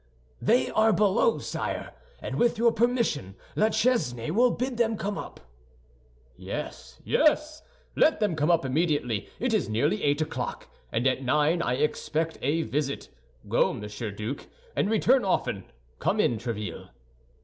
[0.41, 1.93] "They are below, sire,
[2.23, 5.41] and with your permission La Chesnaye will bid them come up."
[6.35, 7.61] "Yes, yes,
[7.95, 9.29] let them come up immediately.
[9.39, 13.09] It is nearly eight o'clock, and at nine I expect a visit.
[13.47, 15.65] Go, Monsieur Duke, and return often.
[15.99, 16.89] Come in, Tréville."